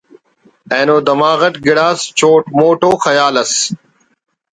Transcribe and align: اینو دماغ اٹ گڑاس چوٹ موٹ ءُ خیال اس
اینو 0.73 0.97
دماغ 1.07 1.39
اٹ 1.47 1.55
گڑاس 1.65 1.99
چوٹ 2.19 2.43
موٹ 2.59 2.81
ءُ 2.89 2.91
خیال 3.05 3.33
اس 3.41 3.51